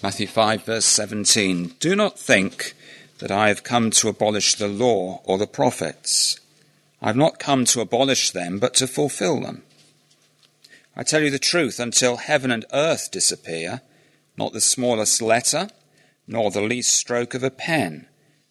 [0.00, 1.74] Matthew 5, verse 17.
[1.80, 2.74] Do not think
[3.18, 6.38] that I have come to abolish the law or the prophets.
[7.02, 9.62] I have not come to abolish them, but to fulfill them.
[10.94, 13.80] I tell you the truth, until heaven and earth disappear,
[14.36, 15.68] not the smallest letter,
[16.28, 18.06] nor the least stroke of a pen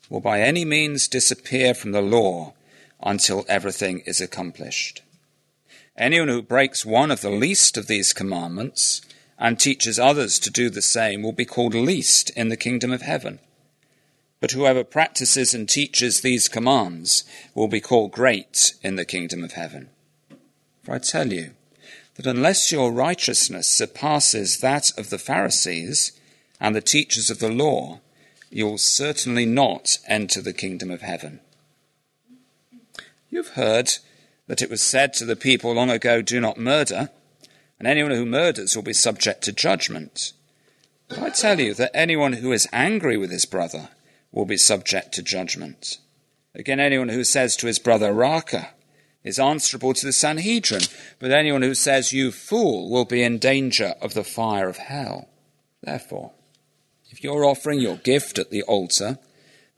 [0.09, 2.53] will by any means disappear from the law
[3.01, 5.01] until everything is accomplished.
[5.97, 9.01] Anyone who breaks one of the least of these commandments
[9.39, 13.01] and teaches others to do the same will be called least in the kingdom of
[13.01, 13.39] heaven.
[14.39, 17.23] But whoever practices and teaches these commands
[17.55, 19.89] will be called great in the kingdom of heaven.
[20.83, 21.51] For I tell you
[22.15, 26.11] that unless your righteousness surpasses that of the Pharisees
[26.59, 27.99] and the teachers of the law,
[28.49, 31.39] you will certainly not enter the kingdom of heaven.
[33.29, 33.93] You've heard
[34.47, 37.09] that it was said to the people long ago, Do not murder,
[37.79, 40.33] and anyone who murders will be subject to judgment.
[41.07, 43.89] But I tell you that anyone who is angry with his brother
[44.31, 45.99] will be subject to judgment.
[46.53, 48.69] Again, anyone who says to his brother, Raca,
[49.23, 50.83] is answerable to the Sanhedrin,
[51.19, 55.27] but anyone who says, You fool, will be in danger of the fire of hell.
[55.81, 56.31] Therefore,
[57.09, 59.19] if you're offering your gift at the altar,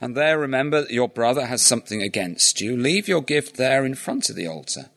[0.01, 3.95] and there remember that your brother has something against you, leave your gift there in
[3.95, 4.89] front of the altar.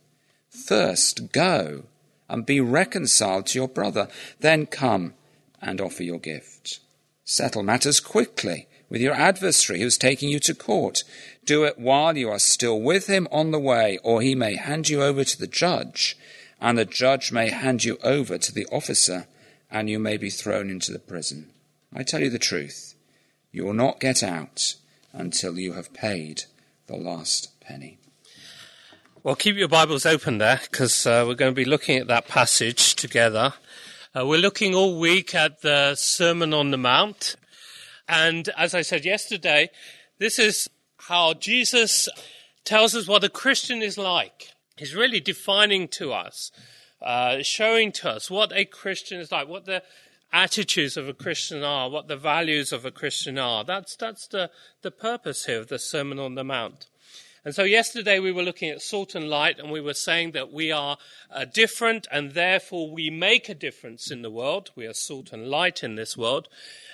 [0.48, 1.84] First, go
[2.33, 4.08] and be reconciled to your brother.
[4.41, 5.12] Then come
[5.61, 6.80] and offer your gift.
[7.24, 11.05] Settle matters quickly with your adversary who's taking you to court.
[11.44, 14.89] Do it while you are still with him on the way, or he may hand
[14.89, 16.16] you over to the judge,
[16.58, 19.27] and the judge may hand you over to the officer,
[19.70, 21.50] and you may be thrown into the prison.
[21.94, 22.94] I tell you the truth,
[23.50, 24.77] you will not get out
[25.12, 26.44] until you have paid
[26.86, 27.98] the last penny.
[29.25, 32.27] Well, keep your Bibles open there because uh, we're going to be looking at that
[32.27, 33.55] passage together.
[34.19, 37.37] Uh, we're looking all week at the Sermon on the Mount.
[38.09, 39.70] And as I said yesterday,
[40.19, 42.09] this is how Jesus
[42.64, 44.55] tells us what a Christian is like.
[44.77, 46.51] He's really defining to us,
[47.01, 49.85] uh, showing to us what a Christian is like, what the
[50.33, 53.63] attitudes of a Christian are, what the values of a Christian are.
[53.63, 54.51] That's, that's the,
[54.83, 56.89] the purpose here of the Sermon on the Mount.
[57.45, 60.53] And so yesterday we were looking at salt and light and we were saying that
[60.53, 60.97] we are
[61.29, 64.70] uh, different and therefore we make a difference in the world.
[64.77, 66.48] We are salt and light in this world.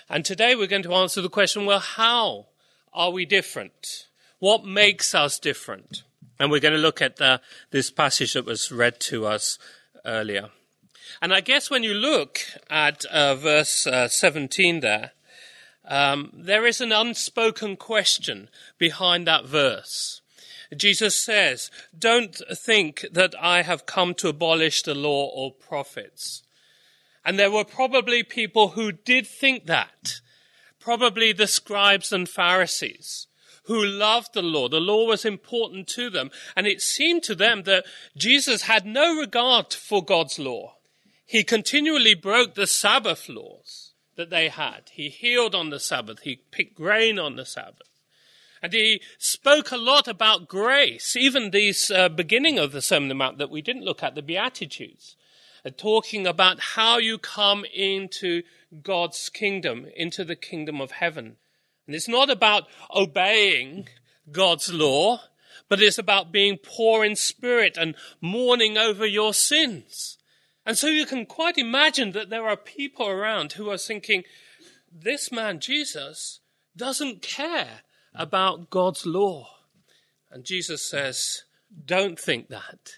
[0.08, 2.46] And today we're going to answer the question, well, how
[2.94, 4.06] are we different?
[4.38, 6.02] What makes us different?
[6.40, 9.58] And we're going to look at the, this passage that was read to us
[10.06, 10.48] earlier.
[11.20, 15.12] And I guess when you look at uh, verse uh, 17 there,
[15.84, 18.48] um, there is an unspoken question
[18.78, 20.22] behind that verse.
[20.76, 26.42] Jesus says, Don't think that I have come to abolish the law or prophets.
[27.24, 30.20] And there were probably people who did think that.
[30.80, 33.28] Probably the scribes and Pharisees
[33.68, 34.66] who loved the law.
[34.66, 36.30] The law was important to them.
[36.56, 37.84] And it seemed to them that
[38.16, 40.76] Jesus had no regard for God's law.
[41.26, 44.90] He continually broke the Sabbath laws that they had.
[44.92, 46.20] He healed on the Sabbath.
[46.20, 47.97] He picked grain on the Sabbath.
[48.62, 53.08] And he spoke a lot about grace, even this uh, beginning of the Sermon on
[53.08, 55.16] the Mount that we didn't look at, the Beatitudes,
[55.64, 58.42] uh, talking about how you come into
[58.82, 61.36] God's kingdom, into the kingdom of heaven.
[61.86, 62.64] And it's not about
[62.94, 63.88] obeying
[64.30, 65.22] God's law,
[65.68, 70.18] but it's about being poor in spirit and mourning over your sins.
[70.66, 74.24] And so you can quite imagine that there are people around who are thinking,
[74.92, 76.40] this man, Jesus,
[76.76, 77.82] doesn't care
[78.18, 79.48] about God's law.
[80.30, 81.44] And Jesus says,
[81.86, 82.96] don't think that.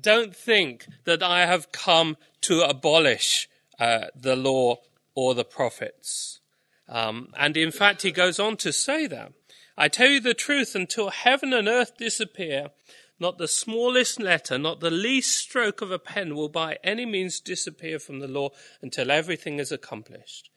[0.00, 3.48] Don't think that I have come to abolish
[3.78, 4.78] uh, the law
[5.14, 6.40] or the prophets.
[6.88, 9.32] Um, and in fact, he goes on to say that.
[9.76, 12.70] I tell you the truth, until heaven and earth disappear,
[13.18, 17.40] not the smallest letter, not the least stroke of a pen will by any means
[17.40, 18.50] disappear from the law
[18.82, 20.50] until everything is accomplished.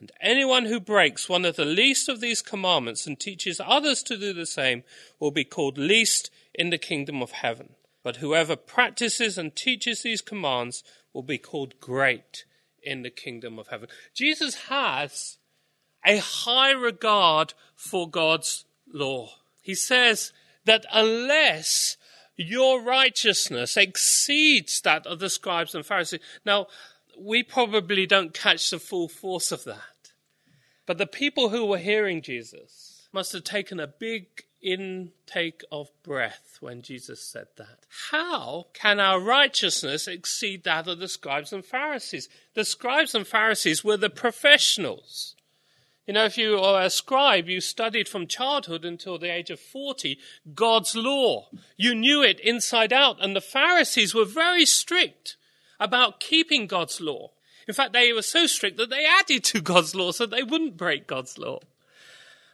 [0.00, 4.16] And anyone who breaks one of the least of these commandments and teaches others to
[4.16, 4.84] do the same
[5.18, 7.70] will be called least in the kingdom of heaven.
[8.04, 12.44] But whoever practices and teaches these commands will be called great
[12.82, 13.88] in the kingdom of heaven.
[14.14, 15.38] Jesus has
[16.06, 19.30] a high regard for God's law.
[19.60, 20.32] He says
[20.64, 21.96] that unless
[22.38, 26.20] your righteousness exceeds that of the scribes and Pharisees.
[26.46, 26.68] Now,
[27.18, 30.12] we probably don't catch the full force of that.
[30.86, 34.26] But the people who were hearing Jesus must have taken a big
[34.60, 37.86] intake of breath when Jesus said that.
[38.10, 42.28] How can our righteousness exceed that of the scribes and Pharisees?
[42.54, 45.34] The scribes and Pharisees were the professionals.
[46.06, 49.60] You know, if you are a scribe, you studied from childhood until the age of
[49.60, 50.18] 40
[50.54, 51.48] God's law.
[51.76, 53.22] You knew it inside out.
[53.22, 55.36] And the Pharisees were very strict
[55.78, 57.30] about keeping God's law.
[57.66, 60.76] In fact, they were so strict that they added to God's law so they wouldn't
[60.76, 61.60] break God's law.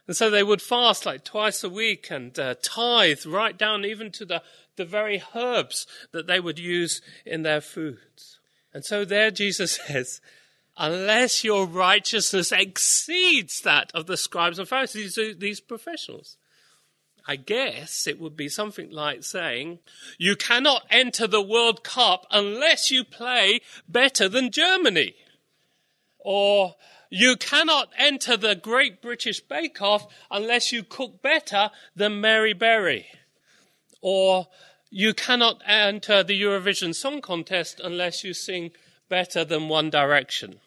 [0.07, 4.11] And so they would fast like twice a week and uh, tithe right down even
[4.11, 4.43] to the,
[4.75, 8.39] the very herbs that they would use in their foods.
[8.73, 10.21] And so there Jesus says,
[10.77, 16.37] unless your righteousness exceeds that of the scribes and Pharisees, these professionals.
[17.27, 19.79] I guess it would be something like saying,
[20.17, 25.15] you cannot enter the World Cup unless you play better than Germany.
[26.19, 26.75] Or
[27.09, 33.07] you cannot enter the Great British Bake Off unless you cook better than Mary Berry.
[34.01, 34.47] Or
[34.91, 38.71] you cannot enter the Eurovision Song Contest unless you sing
[39.09, 40.59] better than One Direction.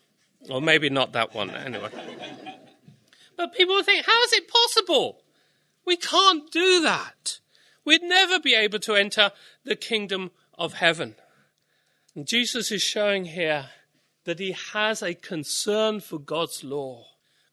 [0.51, 1.91] Or maybe not that one, anyway.
[3.37, 5.23] but people think, how is it possible?
[5.89, 7.41] We can't do that.
[7.83, 9.33] We'd never be able to enter
[9.65, 11.15] the kingdom of heaven.
[12.15, 13.71] And Jesus is showing here
[14.25, 17.07] that he has a concern for God's law.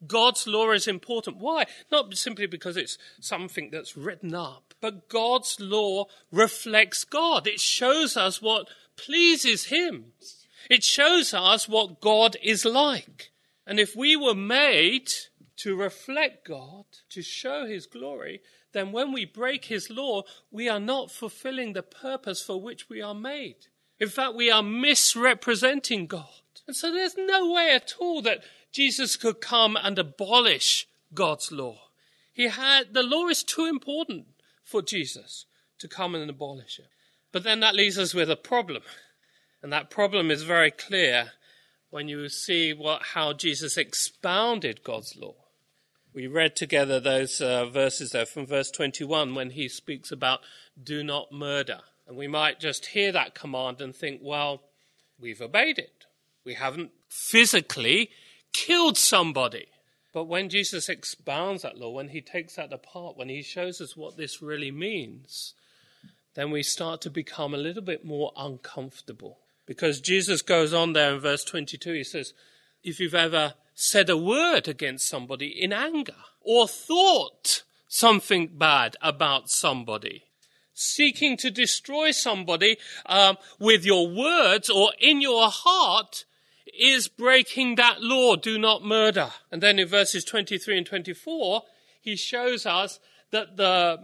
[0.05, 1.37] God's law is important.
[1.37, 1.63] Why?
[1.89, 7.47] Not simply because it's something that's written up, but God's law reflects God.
[7.47, 8.67] It shows us what
[8.97, 10.11] pleases him.
[10.69, 13.31] It shows us what God is like.
[13.65, 15.13] And if we were made
[15.57, 18.41] to reflect God, to show His glory,
[18.73, 23.01] then when we break His law, we are not fulfilling the purpose for which we
[23.01, 23.67] are made.
[23.99, 26.25] In fact, we are misrepresenting God.
[26.67, 31.77] And so there's no way at all that Jesus could come and abolish God's law.
[32.33, 34.25] He had, the law is too important
[34.63, 35.45] for Jesus
[35.79, 36.89] to come and abolish it.
[37.31, 38.83] But then that leaves us with a problem.
[39.61, 41.31] And that problem is very clear
[41.89, 45.35] when you see what, how Jesus expounded God's law.
[46.15, 50.39] We read together those uh, verses there from verse 21 when he speaks about
[50.81, 51.81] do not murder.
[52.07, 54.61] And we might just hear that command and think, well,
[55.19, 56.05] we've obeyed it.
[56.45, 58.11] We haven't physically
[58.53, 59.67] killed somebody.
[60.13, 63.97] But when Jesus expounds that law, when he takes that apart, when he shows us
[63.97, 65.53] what this really means,
[66.33, 69.39] then we start to become a little bit more uncomfortable.
[69.65, 72.31] Because Jesus goes on there in verse 22, he says,
[72.85, 79.49] if you've ever said a word against somebody in anger or thought something bad about
[79.49, 80.23] somebody,
[80.73, 86.25] seeking to destroy somebody um, with your words or in your heart
[86.77, 89.29] is breaking that law, do not murder.
[89.51, 91.63] And then in verses 23 and 24,
[92.01, 92.99] he shows us
[93.31, 93.99] that the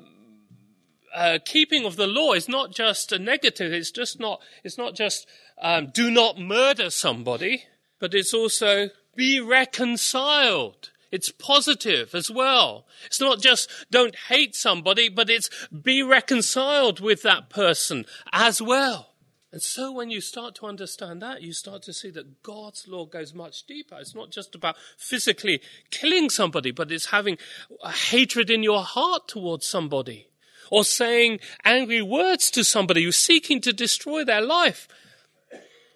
[1.13, 3.73] uh, keeping of the law is not just a negative.
[3.73, 4.41] It's just not.
[4.63, 5.27] It's not just
[5.61, 7.65] um, do not murder somebody,
[7.99, 10.91] but it's also be reconciled.
[11.11, 12.85] It's positive as well.
[13.05, 19.09] It's not just don't hate somebody, but it's be reconciled with that person as well.
[19.51, 23.05] And so when you start to understand that, you start to see that God's law
[23.05, 23.97] goes much deeper.
[23.99, 27.37] It's not just about physically killing somebody, but it's having
[27.83, 30.29] hatred in your heart towards somebody
[30.71, 34.87] or saying angry words to somebody who's seeking to destroy their life.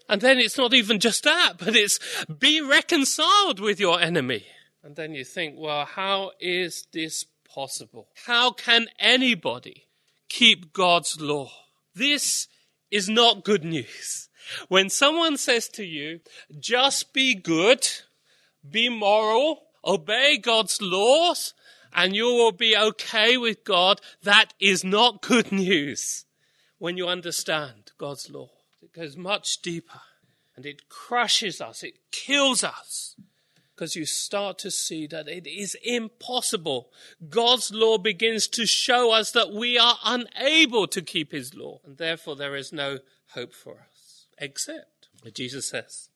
[0.07, 4.45] And then it's not even just that, but it's be reconciled with your enemy.
[4.83, 8.07] And then you think, well, how is this possible?
[8.25, 9.85] How can anybody
[10.29, 11.49] keep God's law?
[11.95, 12.47] This
[12.91, 14.29] is not good news.
[14.67, 16.19] When someone says to you,
[16.59, 17.89] just be good,
[18.69, 21.55] be moral, obey God's laws,
[21.91, 24.01] and you will be okay with God.
[24.21, 26.25] That is not good news
[26.77, 28.54] when you understand God's law.
[28.95, 30.01] Goes much deeper
[30.55, 33.15] and it crushes us, it kills us
[33.75, 36.89] because you start to see that it is impossible.
[37.29, 41.97] God's law begins to show us that we are unable to keep his law, and
[41.97, 42.99] therefore there is no
[43.33, 46.07] hope for us, except, Jesus says,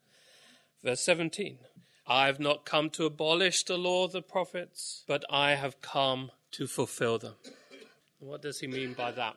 [0.82, 1.58] verse 17,
[2.08, 6.32] I have not come to abolish the law of the prophets, but I have come
[6.52, 7.36] to fulfill them.
[8.20, 9.36] What does he mean by that?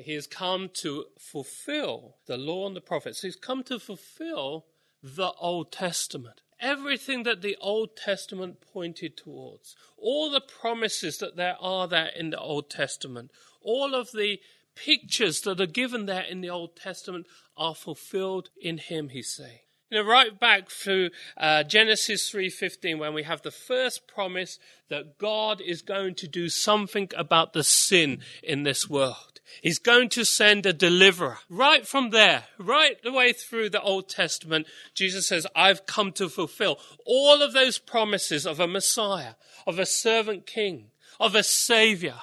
[0.00, 3.22] He has come to fulfill the law and the prophets.
[3.22, 4.66] He's come to fulfill
[5.02, 6.40] the Old Testament.
[6.60, 12.30] Everything that the Old Testament pointed towards, all the promises that there are there in
[12.30, 14.40] the Old Testament, all of the
[14.74, 17.26] pictures that are given there in the Old Testament
[17.56, 19.60] are fulfilled in him, he's saying.
[19.90, 24.58] You know, right back through uh, Genesis 3.15 when we have the first promise
[24.90, 29.37] that God is going to do something about the sin in this world.
[29.62, 31.38] He's going to send a deliverer.
[31.48, 36.28] Right from there, right the way through the Old Testament, Jesus says, I've come to
[36.28, 39.34] fulfill all of those promises of a Messiah,
[39.66, 42.20] of a servant king, of a savior.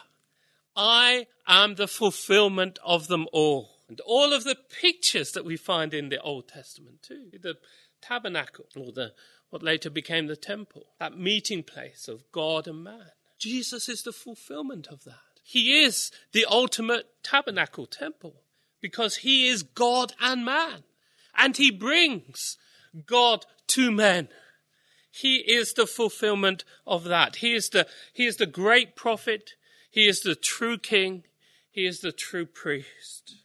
[0.75, 3.71] I am the fulfillment of them all.
[3.87, 7.29] And all of the pictures that we find in the Old Testament too.
[7.39, 7.55] The
[8.01, 9.13] tabernacle, or the
[9.49, 13.11] what later became the temple, that meeting place of God and man.
[13.37, 15.34] Jesus is the fulfillment of that.
[15.47, 18.33] He is the ultimate tabernacle temple
[18.81, 20.83] because he is God and man.
[21.37, 22.57] And he brings
[23.05, 24.29] God to men.
[25.11, 27.37] He is the fulfillment of that.
[27.37, 29.51] He is the, he is the great prophet.
[29.91, 31.25] He is the true king.
[31.69, 33.35] He is the true priest.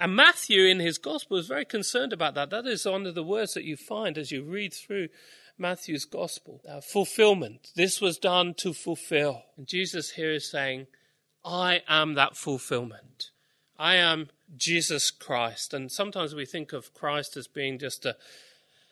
[0.00, 2.50] And Matthew, in his gospel, is very concerned about that.
[2.50, 5.10] That is one of the words that you find as you read through
[5.56, 6.60] Matthew's gospel.
[6.68, 7.70] Uh, fulfillment.
[7.76, 9.44] This was done to fulfill.
[9.56, 10.88] And Jesus here is saying,
[11.46, 13.30] I am that fulfillment.
[13.78, 15.72] I am Jesus Christ.
[15.72, 18.16] And sometimes we think of Christ as being just a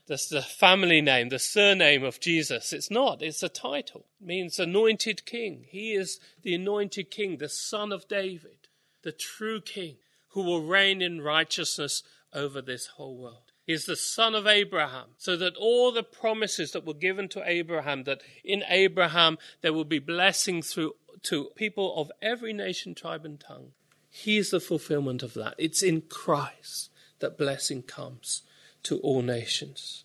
[0.06, 2.74] just the family name, the surname of Jesus.
[2.74, 3.22] It's not.
[3.22, 4.04] It's a title.
[4.20, 5.64] It means anointed king.
[5.66, 8.68] He is the anointed king, the son of David,
[9.02, 9.96] the true king
[10.32, 12.02] who will reign in righteousness
[12.34, 13.52] over this whole world.
[13.66, 17.42] He is the son of Abraham, so that all the promises that were given to
[17.48, 23.24] Abraham, that in Abraham there will be blessing through to people of every nation, tribe,
[23.24, 23.72] and tongue.
[24.10, 25.54] He is the fulfillment of that.
[25.58, 28.42] It's in Christ that blessing comes
[28.84, 30.04] to all nations.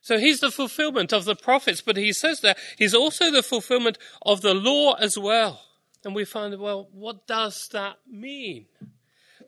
[0.00, 3.98] So he's the fulfillment of the prophets, but he says that he's also the fulfillment
[4.22, 5.62] of the law as well.
[6.04, 8.66] And we find, well, what does that mean?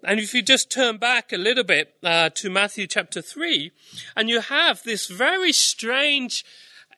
[0.02, 3.70] And if you just turn back a little bit uh, to Matthew chapter 3,
[4.16, 6.44] and you have this very strange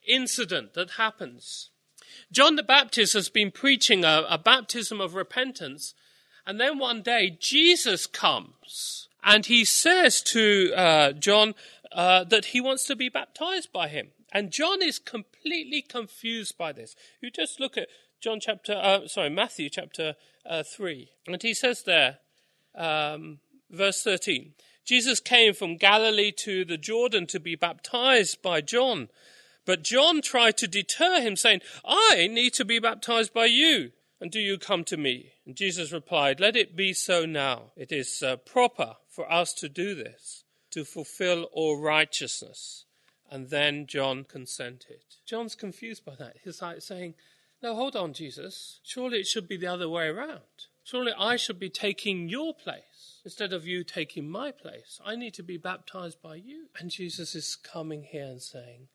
[0.07, 1.71] incident that happens.
[2.33, 5.95] John the Baptist has been preaching a, a baptism of repentance,
[6.47, 11.55] and then one day Jesus comes and he says to uh, John
[11.93, 14.09] uh, that he wants to be baptized by him.
[14.33, 16.95] And John is completely confused by this.
[17.21, 17.89] You just look at
[18.21, 20.15] John chapter, uh, sorry, Matthew chapter
[20.47, 21.11] uh, 3.
[21.27, 22.19] And he says there,
[22.75, 24.53] um, verse 13.
[24.85, 29.09] Jesus came from Galilee to the Jordan to be baptized by John.
[29.71, 34.29] But John tried to deter him, saying, I need to be baptized by you, and
[34.29, 35.35] do you come to me?
[35.47, 37.71] And Jesus replied, Let it be so now.
[37.77, 42.85] It is uh, proper for us to do this, to fulfill all righteousness.
[43.31, 45.05] And then John consented.
[45.25, 46.39] John's confused by that.
[46.43, 47.15] He's like saying,
[47.63, 48.81] No, hold on, Jesus.
[48.83, 50.67] Surely it should be the other way around.
[50.83, 55.01] Surely I should be taking your place instead of you taking my place.
[55.07, 56.67] I need to be baptized by you.
[56.77, 58.89] And Jesus is coming here and saying,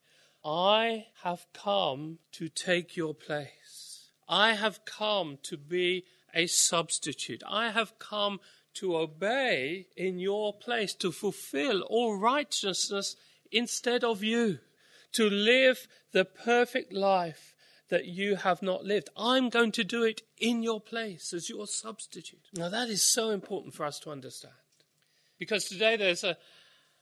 [0.46, 4.10] I have come to take your place.
[4.30, 7.42] I have come to be a substitute.
[7.50, 8.40] I have come
[8.76, 13.16] to obey in your place, to fulfill all righteousness
[13.52, 14.60] instead of you,
[15.14, 17.56] to live the perfect life
[17.90, 19.10] that you have not lived.
[19.18, 22.50] I'm going to do it in your place as your substitute.
[22.54, 24.54] Now, that is so important for us to understand.
[25.40, 26.38] Because today there's, a,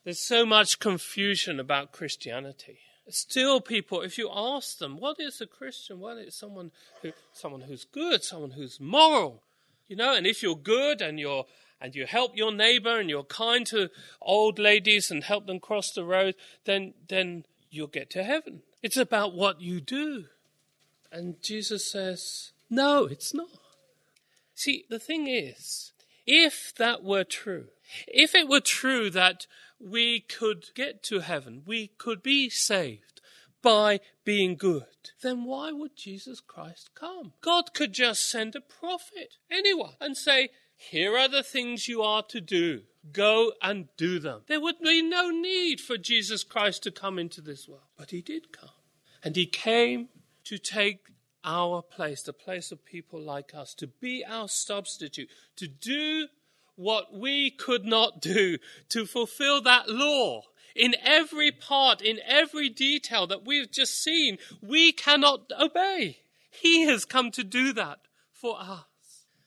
[0.06, 2.80] there's so much confusion about Christianity.
[3.10, 6.00] Still, people, if you ask them, what is a Christian?
[6.00, 9.44] Well, it's someone, who, someone who's good, someone who's moral.
[9.88, 11.46] You know, and if you're good and you're
[11.82, 13.90] and you help your neighbor and you're kind to
[14.22, 18.62] old ladies and help them cross the road, then then you'll get to heaven.
[18.82, 20.26] It's about what you do.
[21.12, 23.50] And Jesus says, No, it's not.
[24.56, 25.92] See, the thing is,
[26.26, 27.66] if that were true,
[28.08, 29.48] if it were true that
[29.80, 33.22] we could get to heaven, we could be saved
[33.64, 34.84] by being good,
[35.22, 37.34] then why would Jesus Christ come?
[37.42, 42.24] God could just send a prophet, anyone, and say, Here are the things you are
[42.24, 42.82] to do.
[43.12, 44.42] Go and do them.
[44.48, 47.82] There would be no need for Jesus Christ to come into this world.
[47.98, 48.70] But he did come.
[49.24, 50.10] And he came
[50.46, 51.08] to take
[51.44, 56.28] our place, the place of people like us, to be our substitute, to do
[56.76, 58.58] what we could not do,
[58.90, 60.44] to fulfill that law
[60.76, 66.20] in every part, in every detail that we've just seen, we cannot obey.
[66.50, 68.00] He has come to do that
[68.32, 68.86] for us.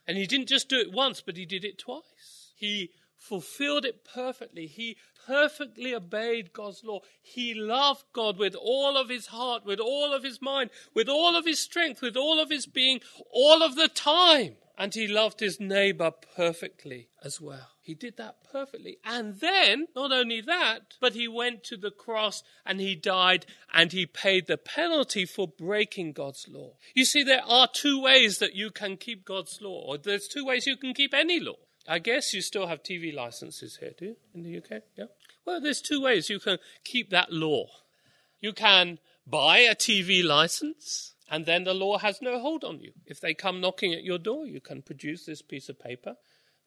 [0.07, 2.53] And he didn't just do it once, but he did it twice.
[2.55, 4.67] He fulfilled it perfectly.
[4.67, 7.01] He perfectly obeyed God's law.
[7.21, 11.37] He loved God with all of his heart, with all of his mind, with all
[11.37, 13.01] of his strength, with all of his being,
[13.33, 14.57] all of the time.
[14.79, 17.71] And he loved his neighbor perfectly as well.
[17.81, 18.99] He did that perfectly.
[19.05, 23.93] And then, not only that, but he went to the cross and he died and
[23.93, 26.75] he paid the penalty for breaking God's law.
[26.95, 30.45] You see, there are two ways that you can keep God's law, or there's two
[30.45, 31.57] ways you can keep any law.
[31.89, 34.83] I guess you still have TV licenses here, do you, in the UK?
[34.97, 35.07] Yeah?
[35.45, 37.67] Well, there's two ways you can keep that law.
[38.41, 42.93] You can buy a TV license, and then the law has no hold on you.
[43.05, 46.17] If they come knocking at your door, you can produce this piece of paper and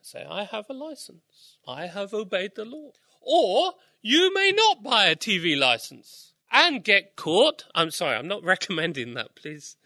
[0.01, 1.57] say, I have a license.
[1.67, 2.91] I have obeyed the law.
[3.21, 7.65] Or you may not buy a TV license and get caught.
[7.73, 9.77] I'm sorry, I'm not recommending that, please.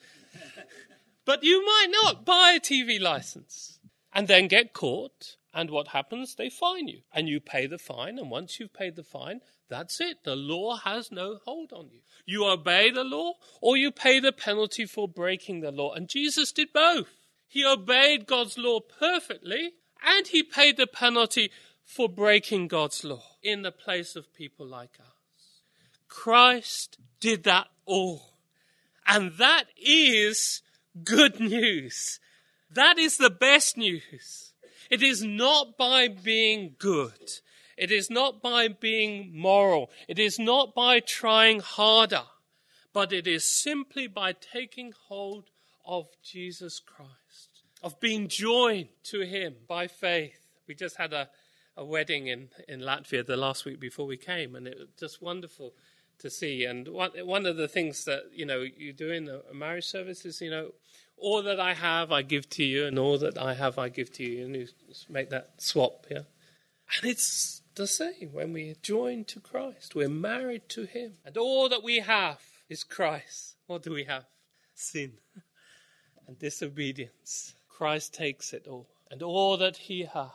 [1.25, 3.79] but you might not buy a TV license
[4.13, 5.37] and then get caught.
[5.53, 6.33] And what happens?
[6.33, 7.01] They fine you.
[7.13, 8.17] And you pay the fine.
[8.17, 9.41] And once you've paid the fine,
[9.73, 10.23] that's it.
[10.23, 12.01] The law has no hold on you.
[12.25, 15.93] You obey the law or you pay the penalty for breaking the law.
[15.93, 17.09] And Jesus did both.
[17.47, 19.71] He obeyed God's law perfectly
[20.05, 21.51] and he paid the penalty
[21.83, 25.61] for breaking God's law in the place of people like us.
[26.07, 28.37] Christ did that all.
[29.07, 30.61] And that is
[31.03, 32.19] good news.
[32.71, 34.53] That is the best news.
[34.89, 37.39] It is not by being good.
[37.77, 39.89] It is not by being moral.
[40.07, 42.23] It is not by trying harder,
[42.93, 45.49] but it is simply by taking hold
[45.85, 50.39] of Jesus Christ, of being joined to Him by faith.
[50.67, 51.29] We just had a,
[51.75, 55.21] a wedding in, in Latvia the last week before we came, and it was just
[55.21, 55.73] wonderful
[56.19, 56.63] to see.
[56.63, 60.23] And one, one of the things that, you know, you do in a marriage service
[60.25, 60.71] is, you know,
[61.17, 64.11] all that I have I give to you, and all that I have I give
[64.13, 64.45] to you.
[64.45, 64.67] And you
[65.09, 66.19] make that swap, yeah?
[66.97, 69.95] And it's the same when we join to Christ.
[69.95, 71.13] We're married to Him.
[71.25, 72.39] And all that we have
[72.69, 73.55] is Christ.
[73.67, 74.25] What do we have?
[74.73, 75.13] Sin
[76.27, 77.55] and disobedience.
[77.69, 78.87] Christ takes it all.
[79.09, 80.31] And all that He has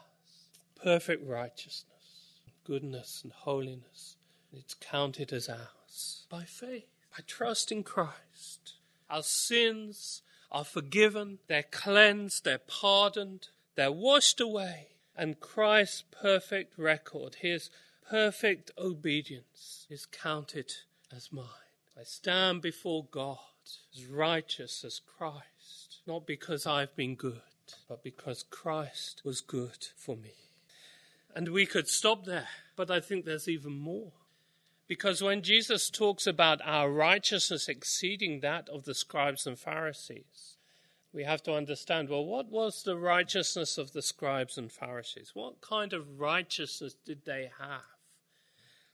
[0.82, 4.16] perfect righteousness, goodness, and holiness
[4.52, 8.74] it's counted as ours by faith, by trust in Christ.
[9.10, 17.36] Our sins are forgiven, they're cleansed, they're pardoned, they're washed away and Christ's perfect record,
[17.40, 17.70] his
[18.08, 20.72] perfect obedience, is counted
[21.14, 21.44] as mine.
[21.98, 23.38] I stand before God
[23.92, 27.40] as righteous as Christ, not because I've been good,
[27.88, 30.34] but because Christ was good for me.
[31.34, 34.12] And we could stop there, but I think there's even more.
[34.86, 40.57] Because when Jesus talks about our righteousness exceeding that of the scribes and Pharisees,
[41.12, 45.30] we have to understand well, what was the righteousness of the scribes and Pharisees?
[45.34, 47.82] What kind of righteousness did they have?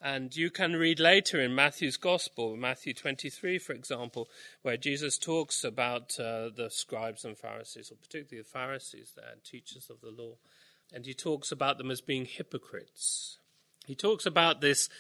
[0.01, 4.29] And you can read later in Matthew's Gospel, Matthew 23, for example,
[4.61, 9.89] where Jesus talks about uh, the scribes and Pharisees, or particularly the Pharisees there, teachers
[9.89, 10.35] of the law.
[10.93, 13.39] And he talks about them as being hypocrites.
[13.87, 14.91] He talks about this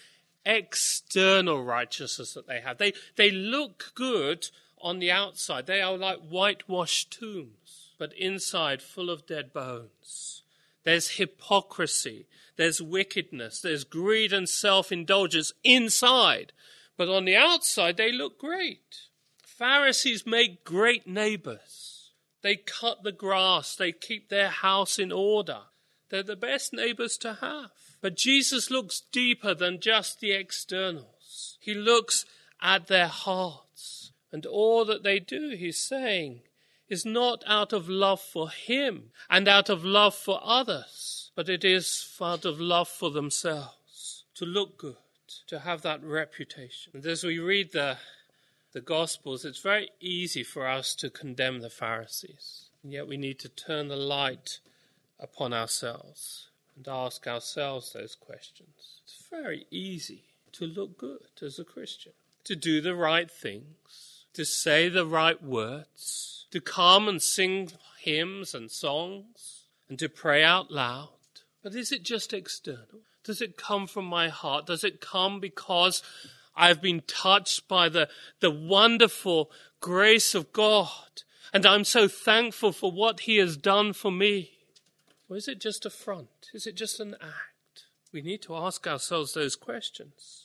[0.47, 2.79] external righteousness that they have.
[2.79, 4.49] They, they look good
[4.85, 10.43] on the outside, they are like whitewashed tombs, but inside full of dead bones.
[10.85, 16.53] There's hypocrisy, there's wickedness, there's greed and self indulgence inside,
[16.99, 19.09] but on the outside they look great.
[19.43, 22.11] Pharisees make great neighbors.
[22.43, 25.61] They cut the grass, they keep their house in order.
[26.11, 27.71] They're the best neighbors to have.
[28.03, 31.57] But Jesus looks deeper than just the externals.
[31.59, 32.27] He looks
[32.61, 33.64] at their heart.
[34.35, 36.41] And all that they do, he's saying,
[36.89, 41.65] is not out of love for him and out of love for others, but it
[41.65, 44.97] is out of love for themselves, to look good,
[45.47, 46.95] to have that reputation.
[46.95, 47.99] And as we read the,
[48.73, 52.71] the Gospels, it's very easy for us to condemn the Pharisees.
[52.83, 54.59] And yet we need to turn the light
[55.21, 59.01] upon ourselves and ask ourselves those questions.
[59.05, 64.45] It's very easy to look good as a Christian, to do the right things to
[64.45, 70.71] say the right words, to come and sing hymns and songs, and to pray out
[70.71, 71.09] loud.
[71.63, 73.03] But is it just external?
[73.25, 74.67] Does it come from my heart?
[74.67, 76.03] Does it come because
[76.55, 78.09] I've been touched by the,
[78.41, 81.23] the wonderful grace of God
[81.55, 84.51] and I'm so thankful for what He has done for me?
[85.31, 86.51] Or is it just a front?
[86.53, 87.85] Is it just an act?
[88.13, 90.44] We need to ask ourselves those questions.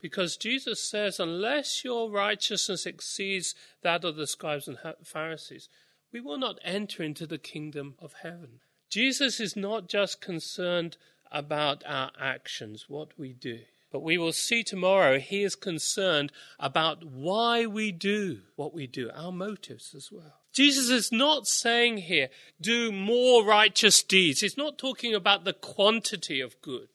[0.00, 5.68] Because Jesus says, unless your righteousness exceeds that of the scribes and Pharisees,
[6.12, 8.60] we will not enter into the kingdom of heaven.
[8.88, 10.96] Jesus is not just concerned
[11.32, 13.60] about our actions, what we do.
[13.90, 19.10] But we will see tomorrow he is concerned about why we do what we do,
[19.14, 20.40] our motives as well.
[20.52, 22.28] Jesus is not saying here,
[22.60, 24.40] do more righteous deeds.
[24.40, 26.88] He's not talking about the quantity of good,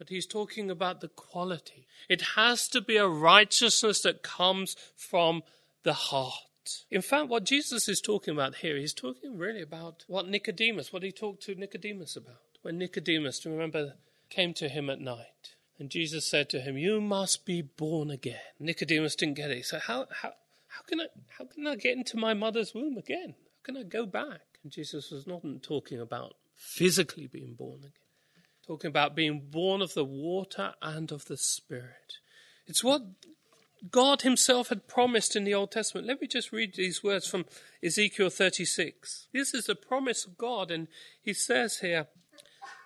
[0.00, 1.86] but he's talking about the quality.
[2.08, 5.42] It has to be a righteousness that comes from
[5.82, 6.84] the heart.
[6.90, 11.02] In fact, what Jesus is talking about here, he's talking really about what Nicodemus, what
[11.02, 12.40] he talked to Nicodemus about.
[12.62, 13.92] When Nicodemus, do you remember,
[14.30, 15.56] came to him at night.
[15.78, 18.40] And Jesus said to him, You must be born again.
[18.58, 19.56] Nicodemus didn't get it.
[19.58, 20.32] He said, How, how,
[20.68, 23.34] how, can I, how can I get into my mother's womb again?
[23.36, 24.40] How can I go back?
[24.62, 27.92] And Jesus was not talking about physically being born again,
[28.66, 32.18] talking about being born of the water and of the Spirit.
[32.66, 33.02] It's what
[33.90, 36.06] God Himself had promised in the Old Testament.
[36.06, 37.46] Let me just read these words from
[37.82, 39.28] Ezekiel 36.
[39.32, 40.88] This is a promise of God, and
[41.20, 42.08] He says here,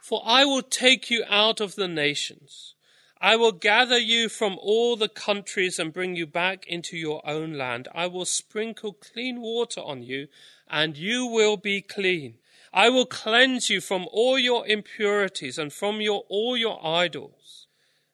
[0.03, 2.75] For I will take you out of the nations.
[3.21, 7.55] I will gather you from all the countries and bring you back into your own
[7.55, 7.89] land.
[7.95, 10.29] I will sprinkle clean water on you,
[10.69, 12.35] and you will be clean.
[12.75, 17.69] I will cleanse you from all your impurities and from your, all your idols.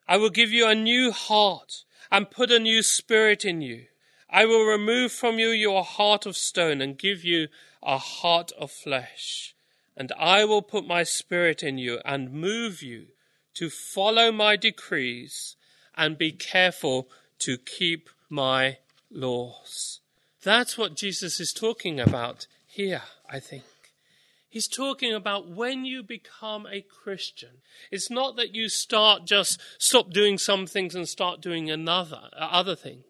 [0.07, 3.85] I will give you a new heart and put a new spirit in you.
[4.29, 7.47] I will remove from you your heart of stone and give you
[7.81, 9.55] a heart of flesh.
[9.97, 13.07] And I will put my spirit in you and move you
[13.55, 15.55] to follow my decrees
[15.97, 18.77] and be careful to keep my
[19.09, 20.01] laws.
[20.43, 23.63] That's what Jesus is talking about here, I think.
[24.51, 27.61] He's talking about when you become a Christian.
[27.89, 32.49] It's not that you start just stop doing some things and start doing another, uh,
[32.51, 33.05] other things.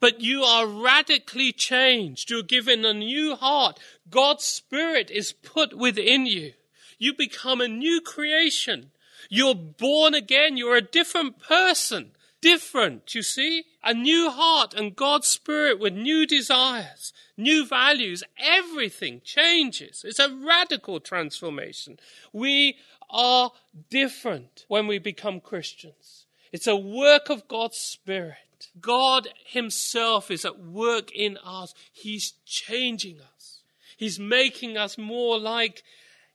[0.00, 2.28] But you are radically changed.
[2.28, 3.78] You're given a new heart.
[4.10, 6.54] God's Spirit is put within you.
[6.98, 8.90] You become a new creation.
[9.30, 10.56] You're born again.
[10.56, 12.13] You're a different person
[12.44, 13.64] different, you see?
[13.82, 20.04] A new heart and God's Spirit with new desires, new values, everything changes.
[20.06, 21.98] It's a radical transformation.
[22.34, 22.76] We
[23.08, 23.50] are
[23.88, 26.26] different when we become Christians.
[26.52, 28.36] It's a work of God's Spirit.
[28.78, 31.72] God Himself is at work in us.
[31.90, 33.60] He's changing us.
[33.96, 35.82] He's making us more like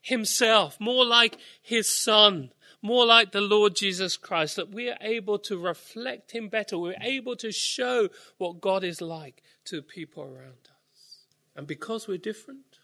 [0.02, 2.50] Himself, more like His Son
[2.82, 6.78] more like the Lord Jesus Christ, that we are able to reflect Him better.
[6.78, 11.26] We're able to show what God is like to people around us.
[11.56, 12.80] And because we're different,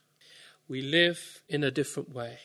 [0.68, 2.40] we live in a different way.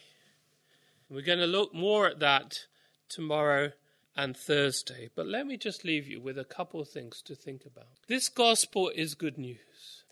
[1.08, 2.66] We're going to look more at that
[3.08, 3.72] tomorrow
[4.16, 5.10] and Thursday.
[5.14, 7.88] But let me just leave you with a couple of things to think about.
[8.06, 10.04] This gospel is good news,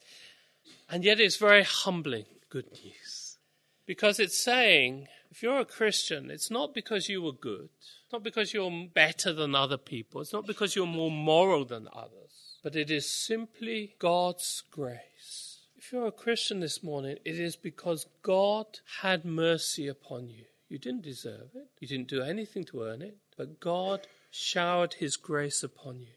[0.88, 3.38] and yet it's very humbling good news
[3.86, 8.24] because it's saying if you're a Christian, it's not because you were good, it's not
[8.24, 12.74] because you're better than other people, it's not because you're more moral than others, but
[12.74, 15.60] it is simply God's grace.
[15.76, 18.66] If you're a Christian this morning, it is because God
[19.00, 20.46] had mercy upon you.
[20.68, 25.16] You didn't deserve it, you didn't do anything to earn it, but God showered His
[25.16, 26.16] grace upon you,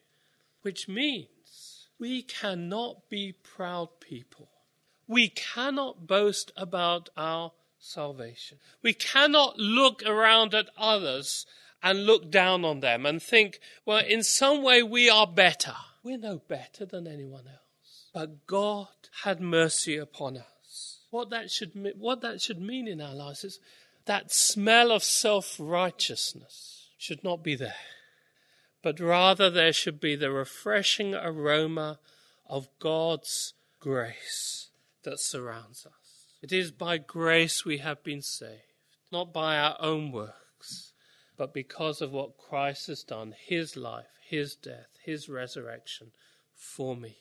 [0.63, 4.49] which means we cannot be proud people.
[5.07, 8.59] We cannot boast about our salvation.
[8.81, 11.45] We cannot look around at others
[11.83, 15.75] and look down on them and think, well, in some way we are better.
[16.03, 18.09] We're no better than anyone else.
[18.13, 18.87] But God
[19.23, 20.99] had mercy upon us.
[21.09, 23.59] What that should, what that should mean in our lives is
[24.05, 27.73] that smell of self righteousness should not be there,
[28.81, 31.99] but rather there should be the refreshing aroma
[32.47, 34.69] of God's grace
[35.03, 36.00] that surrounds us.
[36.41, 38.61] It is by grace we have been saved,
[39.11, 40.93] not by our own works,
[41.37, 46.11] but because of what Christ has done, his life, his death, his resurrection
[46.55, 47.17] for me.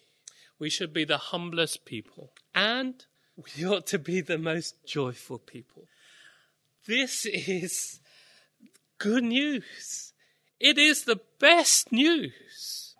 [0.59, 3.04] We should be the humblest people, and
[3.37, 5.87] we ought to be the most joyful people.
[6.87, 8.00] This is
[8.98, 10.12] good news.
[10.59, 12.94] It is the best news.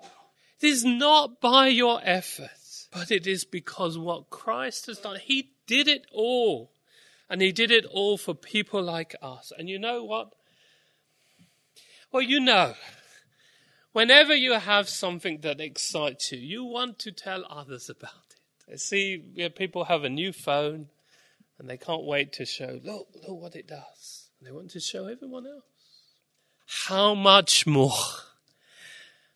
[0.61, 2.60] It is not by your efforts,
[2.91, 5.19] but it is because what Christ has done.
[5.23, 6.73] He did it all.
[7.29, 9.53] And he did it all for people like us.
[9.57, 10.33] And you know what?
[12.11, 12.75] Well, you know,
[13.93, 18.11] whenever you have something that excites you, you want to tell others about
[18.67, 18.81] it.
[18.81, 19.19] See
[19.55, 20.89] people have a new phone
[21.59, 24.31] and they can't wait to show, look, look what it does.
[24.39, 25.63] And they want to show everyone else.
[26.89, 27.93] How much more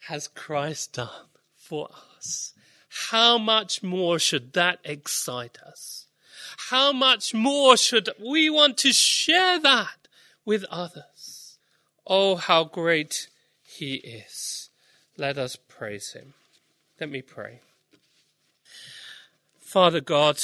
[0.06, 2.53] has Christ done for us?
[3.10, 6.04] How much more should that excite us?
[6.70, 10.08] how much more should we want to share that
[10.44, 11.58] with others?
[12.06, 13.28] Oh, how great
[13.62, 14.70] He is.
[15.16, 16.34] Let us praise Him.
[17.00, 17.60] Let me pray.
[19.58, 20.40] Father God,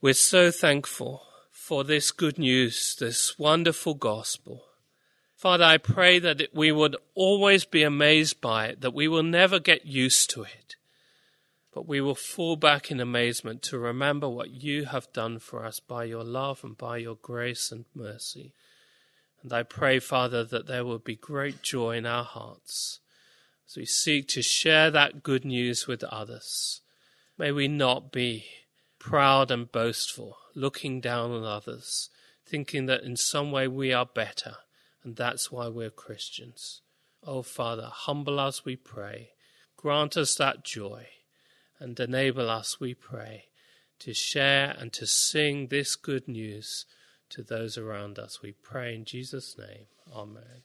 [0.00, 4.64] we're so thankful for this good news, this wonderful gospel.
[5.36, 9.58] Father, I pray that we would always be amazed by it, that we will never
[9.58, 10.76] get used to it,
[11.74, 15.80] but we will fall back in amazement to remember what you have done for us
[15.80, 18.54] by your love and by your grace and mercy.
[19.42, 23.00] And I pray, Father, that there will be great joy in our hearts
[23.68, 26.80] as we seek to share that good news with others.
[27.36, 28.44] May we not be
[29.00, 32.08] proud and boastful, looking down on others,
[32.46, 34.58] thinking that in some way we are better,
[35.02, 36.82] and that's why we're Christians.
[37.26, 39.30] Oh, Father, humble us, we pray.
[39.76, 41.08] Grant us that joy,
[41.84, 43.44] and enable us, we pray,
[44.00, 46.86] to share and to sing this good news
[47.28, 48.40] to those around us.
[48.42, 49.86] We pray in Jesus' name.
[50.10, 50.62] Amen.